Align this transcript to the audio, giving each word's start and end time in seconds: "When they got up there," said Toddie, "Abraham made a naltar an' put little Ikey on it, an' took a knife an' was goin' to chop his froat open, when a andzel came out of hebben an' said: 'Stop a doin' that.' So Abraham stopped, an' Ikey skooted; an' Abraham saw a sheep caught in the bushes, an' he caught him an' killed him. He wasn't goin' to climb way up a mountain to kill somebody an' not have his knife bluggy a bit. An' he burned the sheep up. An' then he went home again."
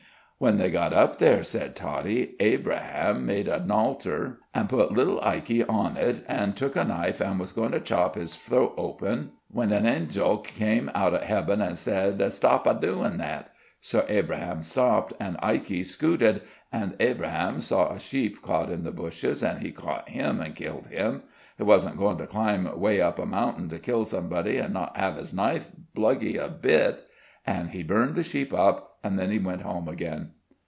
"When 0.43 0.57
they 0.57 0.71
got 0.71 0.91
up 0.91 1.17
there," 1.19 1.43
said 1.43 1.75
Toddie, 1.75 2.33
"Abraham 2.39 3.27
made 3.27 3.47
a 3.47 3.59
naltar 3.59 4.39
an' 4.55 4.65
put 4.67 4.91
little 4.91 5.21
Ikey 5.21 5.63
on 5.65 5.97
it, 5.97 6.23
an' 6.27 6.53
took 6.53 6.75
a 6.75 6.83
knife 6.83 7.21
an' 7.21 7.37
was 7.37 7.51
goin' 7.51 7.73
to 7.73 7.79
chop 7.79 8.15
his 8.15 8.33
froat 8.35 8.73
open, 8.75 9.33
when 9.51 9.71
a 9.71 9.79
andzel 9.81 10.43
came 10.43 10.89
out 10.95 11.13
of 11.13 11.21
hebben 11.21 11.61
an' 11.61 11.75
said: 11.75 12.33
'Stop 12.33 12.65
a 12.65 12.73
doin' 12.73 13.17
that.' 13.19 13.51
So 13.81 14.03
Abraham 14.09 14.63
stopped, 14.63 15.13
an' 15.19 15.37
Ikey 15.43 15.83
skooted; 15.83 16.41
an' 16.71 16.95
Abraham 16.99 17.61
saw 17.61 17.91
a 17.91 17.99
sheep 17.99 18.41
caught 18.41 18.71
in 18.71 18.83
the 18.83 18.91
bushes, 18.91 19.43
an' 19.43 19.61
he 19.61 19.71
caught 19.71 20.09
him 20.09 20.41
an' 20.41 20.53
killed 20.53 20.87
him. 20.87 21.21
He 21.59 21.63
wasn't 21.65 21.97
goin' 21.99 22.17
to 22.17 22.25
climb 22.25 22.79
way 22.79 22.99
up 22.99 23.19
a 23.19 23.27
mountain 23.27 23.69
to 23.69 23.77
kill 23.77 24.05
somebody 24.05 24.57
an' 24.57 24.73
not 24.73 24.97
have 24.97 25.17
his 25.17 25.35
knife 25.35 25.69
bluggy 25.95 26.35
a 26.43 26.49
bit. 26.49 27.05
An' 27.45 27.67
he 27.69 27.83
burned 27.83 28.15
the 28.15 28.23
sheep 28.23 28.51
up. 28.53 28.87
An' 29.03 29.15
then 29.15 29.31
he 29.31 29.39
went 29.39 29.63
home 29.63 29.87
again." 29.87 30.29